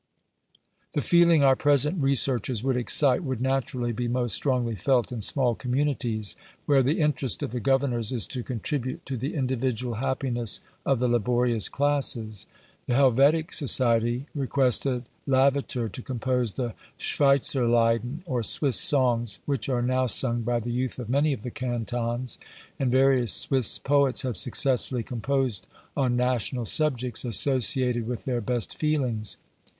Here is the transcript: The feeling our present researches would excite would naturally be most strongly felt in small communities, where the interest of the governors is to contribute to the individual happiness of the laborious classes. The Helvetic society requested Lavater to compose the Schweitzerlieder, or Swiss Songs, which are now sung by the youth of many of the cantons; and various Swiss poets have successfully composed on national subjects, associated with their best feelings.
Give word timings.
The 0.93 1.01
feeling 1.01 1.43
our 1.43 1.55
present 1.55 2.01
researches 2.01 2.63
would 2.63 2.75
excite 2.75 3.23
would 3.23 3.39
naturally 3.39 3.91
be 3.91 4.07
most 4.07 4.33
strongly 4.33 4.73
felt 4.75 5.11
in 5.11 5.21
small 5.21 5.53
communities, 5.53 6.35
where 6.65 6.81
the 6.81 6.99
interest 6.99 7.43
of 7.43 7.51
the 7.51 7.59
governors 7.59 8.11
is 8.11 8.25
to 8.25 8.41
contribute 8.41 9.05
to 9.05 9.15
the 9.15 9.35
individual 9.35 9.97
happiness 10.01 10.59
of 10.87 10.97
the 10.97 11.07
laborious 11.07 11.69
classes. 11.69 12.47
The 12.87 12.95
Helvetic 12.95 13.53
society 13.53 14.25
requested 14.33 15.05
Lavater 15.27 15.87
to 15.91 16.01
compose 16.01 16.53
the 16.53 16.73
Schweitzerlieder, 16.97 18.21
or 18.25 18.41
Swiss 18.41 18.79
Songs, 18.79 19.37
which 19.45 19.69
are 19.69 19.83
now 19.83 20.07
sung 20.07 20.41
by 20.41 20.59
the 20.59 20.71
youth 20.71 20.97
of 20.97 21.09
many 21.09 21.31
of 21.31 21.43
the 21.43 21.51
cantons; 21.51 22.39
and 22.79 22.89
various 22.91 23.31
Swiss 23.31 23.77
poets 23.77 24.23
have 24.23 24.35
successfully 24.35 25.03
composed 25.03 25.67
on 25.95 26.15
national 26.17 26.65
subjects, 26.65 27.23
associated 27.23 28.07
with 28.07 28.25
their 28.25 28.41
best 28.41 28.75
feelings. 28.75 29.37